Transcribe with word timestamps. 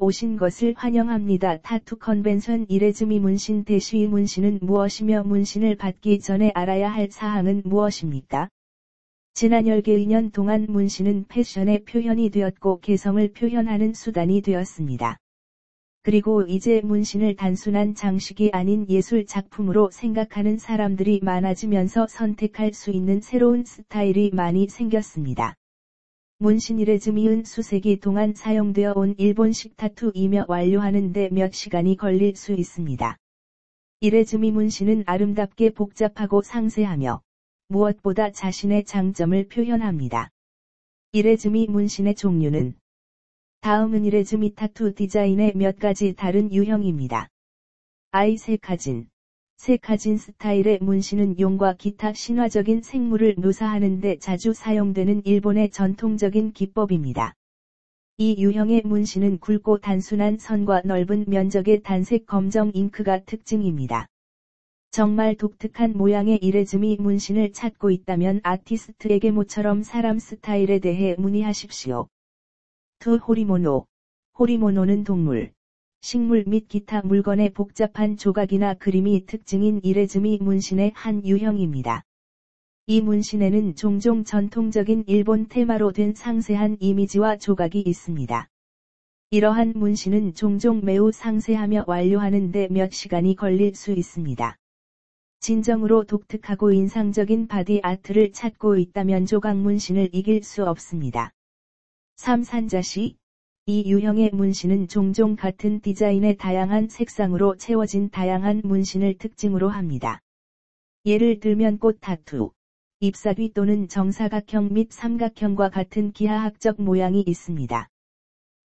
오신 0.00 0.36
것을 0.36 0.74
환영합니다. 0.76 1.58
타투 1.58 1.96
컨벤션 1.96 2.64
이레즈미 2.68 3.18
문신 3.18 3.64
대시 3.64 4.06
문신은 4.06 4.60
무엇이며 4.62 5.24
문신을 5.24 5.76
받기 5.76 6.20
전에 6.20 6.52
알아야 6.54 6.90
할 6.90 7.10
사항은 7.10 7.62
무엇입니까? 7.64 8.48
지난 9.34 9.66
열개의 9.66 10.06
년 10.06 10.30
동안 10.30 10.66
문신은 10.68 11.26
패션의 11.28 11.84
표현이 11.84 12.30
되었고 12.30 12.80
개성을 12.80 13.32
표현하는 13.32 13.94
수단이 13.94 14.40
되었습니다. 14.42 15.16
그리고 16.02 16.42
이제 16.42 16.80
문신을 16.82 17.36
단순한 17.36 17.94
장식이 17.94 18.50
아닌 18.52 18.86
예술 18.88 19.24
작품으로 19.24 19.90
생각하는 19.90 20.58
사람들이 20.58 21.20
많아지면서 21.22 22.08
선택할 22.08 22.72
수 22.72 22.90
있는 22.90 23.20
새로운 23.20 23.64
스타일이 23.64 24.30
많이 24.32 24.68
생겼습니다. 24.68 25.54
문신이레즈미은 26.42 27.44
수세기 27.44 28.00
동안 28.00 28.34
사용되어 28.34 28.94
온 28.96 29.14
일본식 29.16 29.76
타투이며 29.76 30.46
완료하는데 30.48 31.28
몇 31.28 31.52
시간이 31.52 31.96
걸릴 31.96 32.34
수 32.34 32.52
있습니다. 32.52 33.16
이레즈미 34.00 34.50
문신은 34.50 35.04
아름답게 35.06 35.70
복잡하고 35.70 36.42
상세하며 36.42 37.22
무엇보다 37.68 38.32
자신의 38.32 38.86
장점을 38.86 39.46
표현합니다. 39.46 40.30
이레즈미 41.12 41.68
문신의 41.68 42.16
종류는 42.16 42.74
다음은 43.60 44.04
이레즈미 44.04 44.56
타투 44.56 44.94
디자인의 44.96 45.52
몇 45.54 45.78
가지 45.78 46.12
다른 46.12 46.52
유형입니다. 46.52 47.28
아이세카진 48.10 49.11
세카진 49.62 50.18
스타일의 50.18 50.80
문신은 50.80 51.38
용과 51.38 51.74
기타 51.74 52.12
신화적인 52.12 52.82
생물을 52.82 53.36
묘사하는 53.38 54.00
데 54.00 54.18
자주 54.18 54.52
사용되는 54.52 55.22
일본의 55.24 55.70
전통적인 55.70 56.52
기법입니다. 56.52 57.34
이 58.18 58.34
유형의 58.42 58.82
문신은 58.84 59.38
굵고 59.38 59.78
단순한 59.78 60.38
선과 60.38 60.80
넓은 60.84 61.26
면적의 61.28 61.82
단색 61.84 62.26
검정 62.26 62.72
잉크가 62.74 63.20
특징입니다. 63.20 64.08
정말 64.90 65.36
독특한 65.36 65.92
모양의 65.92 66.40
이레즈미 66.42 66.96
문신을 66.98 67.52
찾고 67.52 67.92
있다면 67.92 68.40
아티스트에게 68.42 69.30
모처럼 69.30 69.84
사람 69.84 70.18
스타일에 70.18 70.80
대해 70.80 71.14
문의하십시오. 71.16 72.08
투 72.98 73.14
호리모노. 73.14 73.86
호리모노는 74.40 75.04
동물, 75.04 75.52
식물 76.04 76.42
및 76.48 76.66
기타 76.66 77.00
물건의 77.02 77.50
복잡한 77.50 78.16
조각이나 78.16 78.74
그림이 78.74 79.24
특징인 79.24 79.78
이레즈미 79.84 80.38
문신의 80.42 80.90
한 80.96 81.24
유형입니다. 81.24 82.02
이 82.88 83.00
문신에는 83.00 83.76
종종 83.76 84.24
전통적인 84.24 85.04
일본 85.06 85.46
테마로 85.46 85.92
된 85.92 86.12
상세한 86.16 86.76
이미지와 86.80 87.36
조각이 87.36 87.80
있습니다. 87.86 88.48
이러한 89.30 89.74
문신은 89.76 90.34
종종 90.34 90.80
매우 90.84 91.12
상세하며 91.12 91.84
완료하는데 91.86 92.66
몇 92.72 92.90
시간이 92.90 93.36
걸릴 93.36 93.76
수 93.76 93.92
있습니다. 93.92 94.56
진정으로 95.38 96.02
독특하고 96.02 96.72
인상적인 96.72 97.46
body 97.46 97.78
art를 97.80 98.32
찾고 98.32 98.76
있다면 98.76 99.26
조각 99.26 99.56
문신을 99.56 100.08
이길 100.12 100.42
수 100.42 100.66
없습니다. 100.66 101.30
삼산자시, 102.16 103.14
이 103.66 103.84
유형의 103.86 104.30
문신은 104.32 104.88
종종 104.88 105.36
같은 105.36 105.80
디자인의 105.80 106.36
다양한 106.36 106.88
색상으로 106.88 107.54
채워진 107.54 108.10
다양한 108.10 108.60
문신을 108.64 109.14
특징으로 109.18 109.68
합니다. 109.68 110.18
예를 111.04 111.38
들면 111.38 111.78
꽃 111.78 111.98
타투, 112.00 112.50
잎사귀 112.98 113.52
또는 113.54 113.86
정사각형 113.86 114.72
및 114.72 114.88
삼각형과 114.90 115.68
같은 115.68 116.10
기하학적 116.10 116.82
모양이 116.82 117.22
있습니다. 117.24 117.86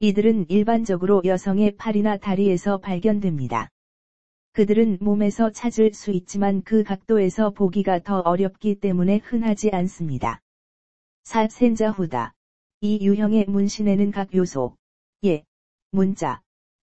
이들은 0.00 0.46
일반적으로 0.48 1.22
여성의 1.24 1.76
팔이나 1.76 2.16
다리에서 2.16 2.78
발견됩니다. 2.78 3.68
그들은 4.54 4.98
몸에서 5.00 5.50
찾을 5.50 5.92
수 5.94 6.10
있지만 6.10 6.62
그 6.64 6.82
각도에서 6.82 7.50
보기가 7.50 8.00
더 8.00 8.22
어렵기 8.24 8.74
때문에 8.74 9.20
흔하지 9.22 9.70
않습니다. 9.70 10.40
사센자후다. 11.22 12.32
이 12.80 12.98
유형의 13.02 13.44
문신에는 13.46 14.10
각 14.10 14.34
요소, 14.34 14.74
예, 15.22 15.44
문자의 15.90 16.38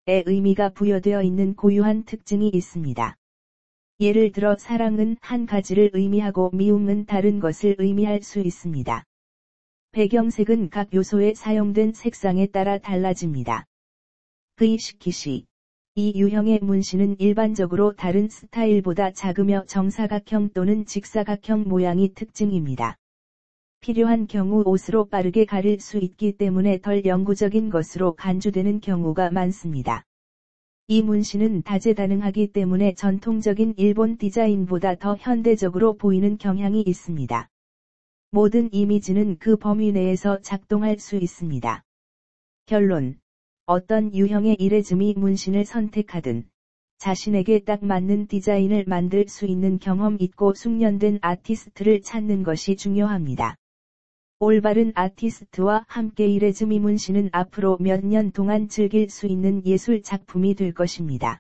의미가 0.08 0.70
부여되어 0.70 1.24
있는 1.24 1.56
고유한 1.56 2.04
특징이 2.04 2.52
있습니다. 2.54 3.16
예를 4.00 4.32
들어 4.32 4.56
사랑은 4.60 5.18
한 5.22 5.48
가지를 5.48 5.90
의미하고 5.94 6.52
미움은 6.54 7.06
다른 7.06 7.40
것을 7.40 7.74
의미할 7.80 8.22
수 8.22 8.40
있습니다. 8.40 9.04
배경색은 9.92 10.70
각 10.70 10.94
요소에 10.94 11.34
사용된 11.34 11.94
색상에 11.96 12.46
따라 12.46 12.78
달라집니다. 12.78 13.66
브이시키시 14.58 15.46
이 15.96 16.12
유형의 16.14 16.60
문신은 16.62 17.16
일반적으로 17.18 17.92
다른 17.94 18.28
스타일보다 18.30 19.10
작으며 19.10 19.64
정사각형 19.66 20.50
또는 20.54 20.86
직사각형 20.86 21.64
모양이 21.68 22.08
특징입니다. 22.14 22.98
필요한 23.88 24.28
경우 24.28 24.64
옷으로 24.66 25.06
빠르게 25.06 25.46
가릴 25.46 25.80
수 25.80 25.98
있기 25.98 26.34
때문에 26.34 26.78
덜 26.80 27.06
영구적인 27.06 27.70
것으로 27.70 28.16
간주되는 28.16 28.82
경우가 28.82 29.30
많습니다. 29.30 30.04
이 30.88 31.02
문신은 31.02 31.62
다재다능하기 31.62 32.48
때문에 32.48 32.92
전통적인 32.96 33.76
일본 33.78 34.18
디자인보다 34.18 34.96
더 34.96 35.16
현대적으로 35.18 35.94
보이는 35.94 36.38
경향이 36.38 36.84
있습니다. 36.86 37.48
모든 38.32 38.68
이미지는 38.74 39.38
그 39.40 39.56
범위 39.56 39.94
내에서 39.94 40.38
작동할 40.42 40.98
수 41.00 41.16
있습니다. 41.16 41.82
결론. 42.66 43.16
어떤 43.68 44.14
유형의 44.14 44.58
이레즈미 44.60 45.14
문신을 45.16 45.64
선택하든 45.64 46.44
자신에게 46.98 47.60
딱 47.60 47.86
맞는 47.86 48.26
디자인을 48.28 48.84
만들 48.86 49.24
수 49.30 49.46
있는 49.46 49.80
경험 49.80 50.18
있고 50.20 50.52
숙련된 50.54 51.20
아티스트를 51.22 52.02
찾는 52.02 52.44
것이 52.44 52.76
중요합니다. 52.76 53.56
올바른 54.40 54.92
아티스트와 54.94 55.86
함께 55.88 56.28
이레즈미 56.28 56.78
문신은 56.78 57.30
앞으로 57.32 57.78
몇 57.80 58.04
년 58.06 58.32
동안 58.32 58.68
즐길 58.70 59.10
수 59.10 59.26
있는 59.26 59.66
예술 59.66 60.04
작품이 60.04 60.54
될 60.54 60.76
것입니다. 60.76 61.40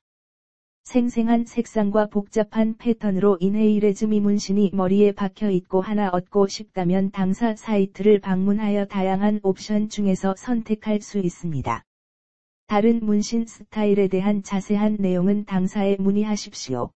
생생한 0.85 1.45
색상과 1.45 2.07
복잡한 2.07 2.75
패턴으로 2.75 3.37
인해 3.39 3.67
이레즈미 3.69 4.19
문신이 4.19 4.71
머리에 4.73 5.11
박혀 5.11 5.51
있고 5.51 5.81
하나 5.81 6.09
얻고 6.09 6.47
싶다면 6.47 7.11
당사 7.11 7.55
사이트를 7.55 8.19
방문하여 8.19 8.85
다양한 8.85 9.41
옵션 9.43 9.89
중에서 9.89 10.33
선택할 10.35 11.01
수 11.01 11.19
있습니다. 11.19 11.83
다른 12.65 12.99
문신 13.03 13.45
스타일에 13.45 14.07
대한 14.07 14.41
자세한 14.41 14.97
내용은 14.99 15.45
당사에 15.45 15.97
문의하십시오. 15.99 16.89